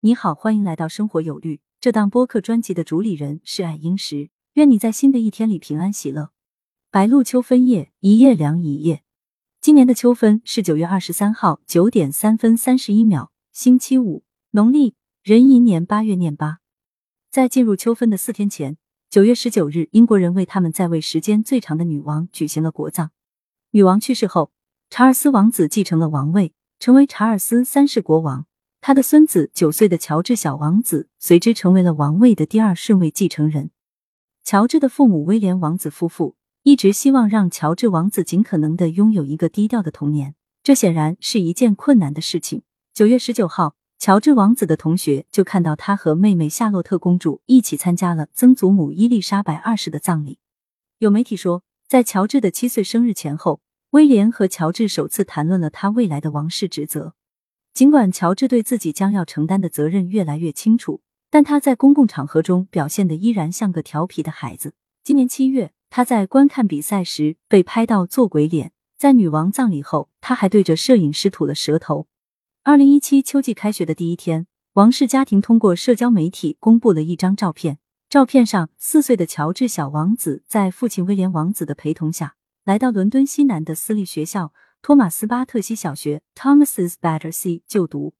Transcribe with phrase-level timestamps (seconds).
[0.00, 1.60] 你好，欢迎来到生活有律。
[1.80, 4.30] 这档播客专辑的主理人是爱英石。
[4.52, 6.30] 愿你在新的一天里平安喜乐。
[6.92, 9.02] 白露秋分夜，一夜凉一夜。
[9.60, 14.22] 今年的秋分是九月二十三号九点三分三十一秒，星期五，
[14.52, 14.94] 农历
[15.24, 16.58] 壬寅年八月廿八。
[17.28, 18.76] 在进入秋分的四天前，
[19.10, 23.10] 九月十九日，英国人为他们在位时间最长的女王举行了国葬。
[23.72, 24.52] 女王去世后，
[24.90, 28.46] 查尔斯王子继承了王位，成为查尔斯三世国王。
[28.88, 33.70] 他的孙子九岁的乔治小王子随之成为了王位的第二顺位继承人。
[34.42, 42.62] 乔治的父母威廉王子夫妇一直希望让乔治王子尽可能的拥有一个低调的童年，这显然是一件困难的事情。
[42.94, 50.38] 九月十九号，乔治王子的同学就看到他和妹妹夏洛特公主一起参加了曾祖母伊丽莎白二世的葬礼。
[50.96, 57.12] 有媒体说，在乔治的七岁生日前后，威廉和乔治首次谈论了他未来的王室职责。
[57.74, 64.74] 尽管乔治对自己将要承担的责任越来越清楚，但他在公共场合中表现的依然像个调皮的孩子。
[65.04, 68.72] 今年七月，他在观看比赛时被拍到做鬼脸。
[68.96, 72.08] 在女王葬礼后，他还对着摄影师吐了舌头。
[72.64, 77.78] 二零一七秋季开学的第一天，王室家庭通过社交媒体公布了一张照片。
[78.10, 84.52] 照片上，四岁的乔治小王子在父亲威廉王子的陪同下，来到伦敦西南的私立学校。
[84.88, 88.14] 托马斯巴特西小学 （Thomas's Battersea） 就读，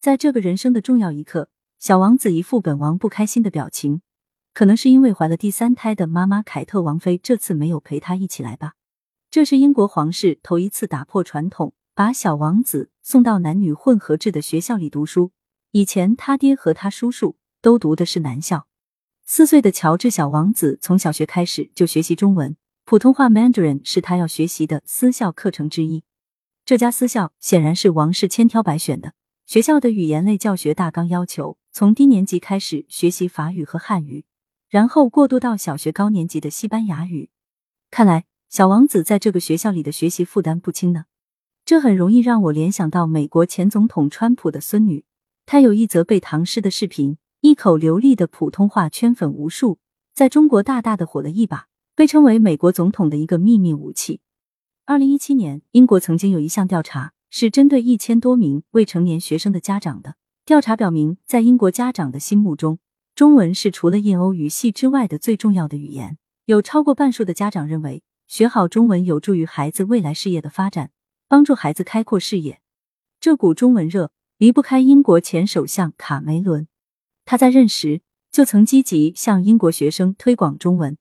[0.00, 1.48] 在这个人生的重要一刻，
[1.80, 4.00] 小王子一副本王不开心的表情，
[4.52, 8.74] 可能是因为怀了第三胎的妈妈凯特王妃这次没有陪他一起来吧。
[9.28, 15.32] 这是英国皇室头一次打破传统，把小王子送到男女混合制的学校里读书。
[15.72, 18.68] 以前他爹和他叔叔都读的是男校。
[19.26, 22.56] 四岁的乔治小王子从小学开始就学习中文。
[22.86, 26.04] 普通话 Mandarin 是他要学习的私校课程之一。
[26.66, 29.14] 这家私校显然是王室千挑百选的。
[29.46, 34.26] 学校的语言类教学大纲要求，从低年级开始学习法语和汉语，
[34.68, 37.30] 然后过渡到小学高年级的西班牙语。
[37.90, 41.06] 看来小王子在这个学校里的学习负担不轻呢。
[41.64, 45.06] 这很容易让我联想到美国前总统川普的孙女，
[45.46, 49.78] 她有一则背唐诗的视频，一口流利的普通话圈粉无数，
[50.12, 51.68] 在中国大大的火了一把。
[51.96, 54.20] 被称为美国总统的一个秘密武器。
[54.84, 60.16] 二零一七年，英国曾经有一项调查是针对一千多名未成年学生的家长的。
[60.44, 62.80] 调查表明，在英国家长的心目中，
[63.14, 66.18] 中文是除了印欧语系之外的最重要的语言。
[66.46, 70.90] 有超过半数的家长认为，学好中文有助于孩子未来事业的发展，
[71.28, 72.60] 帮助孩子开阔视野。
[73.20, 76.66] 这股中文热离不开英国前首相卡梅伦，
[77.24, 80.98] 他在任时就曾积极向英国学生推广中文。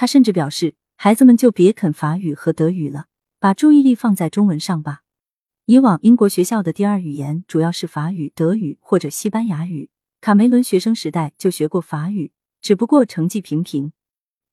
[0.00, 3.06] 他甚至表示，孩子们就别啃法语和德语了，
[3.40, 5.00] 把注意力放在中文上吧。
[5.64, 9.90] 以往英国学校的第二语言主要是法语、德语或者西班牙语。
[10.20, 13.90] 卡梅伦学生时代就学过法语，只不过成绩平平。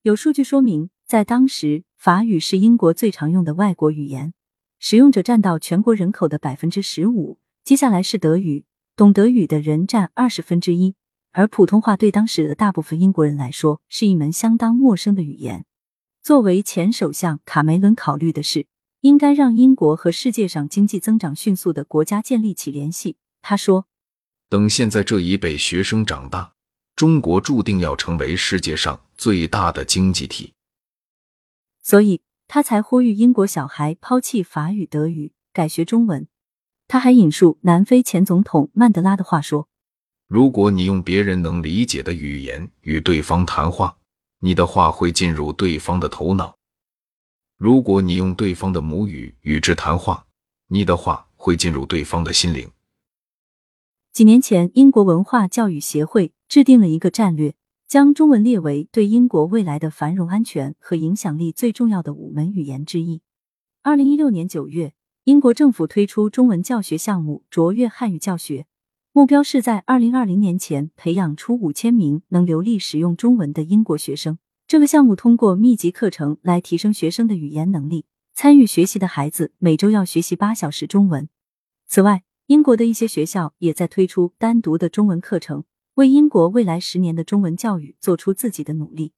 [0.02, 4.34] 有数据说明，在当时，法语是英国最常用的外国语言，
[4.80, 7.38] 使用者占到全国人口的百分之十五。
[7.64, 10.96] 接下来是德语，懂德语的人占二十分之一。
[11.38, 15.66] 而普通话对当时的大部分英国人来说是一门相当陌生的语言。
[16.24, 18.68] 作为前首相，卡梅伦考虑的是
[19.02, 23.18] 应该让英国和世界上经济增长迅速的国家建立起联系。
[23.42, 23.86] 他说
[24.48, 26.54] ：“等现在这一辈学生长大，
[26.96, 30.54] 中国注定要成为世界上最大的经济体。”
[31.84, 36.30] 所以他才呼吁英国小孩抛弃法语、德语，改学中文。
[36.88, 39.68] 他还引述南非前总统曼德拉的话说。
[40.28, 43.98] 如果你用别人能理解的语言与对方谈话，
[44.40, 46.56] 你的话会进入对方的头脑；
[47.58, 50.26] 如果你用对方的母语与之谈话，
[50.68, 52.72] 你的话会进入对方的心灵。
[54.12, 57.54] 几年前，英国文化教育协会制定了一个战略，
[57.88, 63.22] 将中文列为对英国未来的繁荣、安全和影响力最重要的五门语言之一。
[63.84, 64.94] 二零一六年九月，
[65.26, 68.66] 英国政府推出中文教学项目“卓越汉语教学”。
[69.18, 74.40] 目标是在二零二零年前培养出五千名能流利使用中文的英国学生。
[74.68, 78.04] 这个项目通过密集课程来提升学生的语言能力。
[78.34, 81.30] 参与学习的孩子每周要学习八小时中文。
[81.88, 85.64] 此外，英国的一些学校也在推出单独的中文课程，
[85.94, 89.14] 为英国未来十年的中文教育做出自己的努力。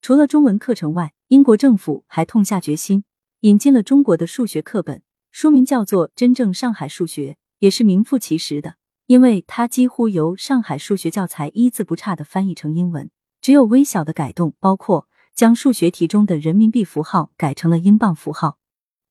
[0.00, 3.04] 除了中文课程外，英国政府还痛下决心
[3.40, 8.76] 引进了中国的数学课本，书名叫做《真正上海数学》，也是名副其实的。
[9.06, 13.10] 因为它几乎由上海数学教材一字不差的翻译成英文，
[13.40, 18.58] 只有微小的改动，包括将数学题中的人民币符号改成了英镑符号。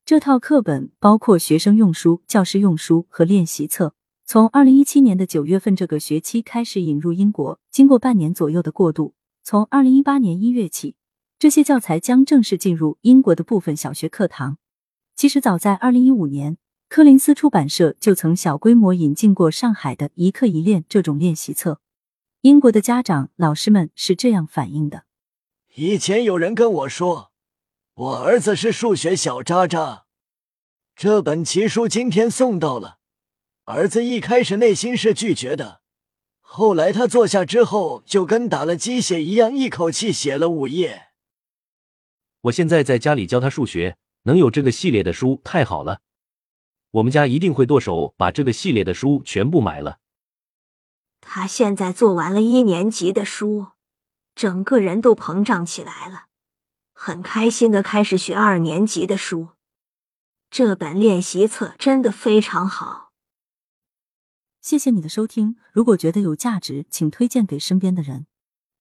[0.05, 3.93] 这套课本包括学生用书、教师用书和练习册，
[4.25, 9.13] 从二零一七年的九月份这个学期开始引入英国，经过半年左右的过渡，
[9.43, 10.95] 从二零一八年一月起，
[11.37, 14.57] 这些教材将正式进入英国的部分小学课堂。
[15.15, 16.57] 其实早在二零一五年，
[16.93, 21.81] 柯林斯出版社就曾小规模引进过上海的一课一练这种练习册。
[22.41, 25.05] 英国的家长、老师们是这样反映的：
[25.73, 27.31] 以前有人跟我说，
[27.95, 30.05] 我儿子是数学小渣渣，
[30.95, 32.99] 这本奇书今天送到了。
[33.63, 35.81] 儿子一开始内心是拒绝的，
[36.41, 41.07] 后来他坐下之后，就跟打了鸡血一样，一口气写了五页。
[42.41, 46.01] 我现在在家里教他数学，能有这个系列的书太好了。
[46.93, 49.99] 我们家一定会剁手把这个系列的书全部买了。
[51.21, 53.67] 他现在做完了一年级的书，
[54.35, 56.25] 整个人都膨胀起来了，
[56.93, 59.49] 很开心的开始学二年级的书。
[60.51, 63.11] 这本练习册真的非常好。
[64.61, 68.27] 谢谢你的收听，如果觉得有价值，请推荐给身边的人。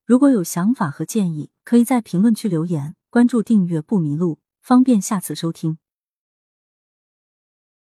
[0.04, 2.94] 如果有想法和建议，可以在评论区留言。
[3.08, 5.78] 关注订阅不迷路，方便下次收听。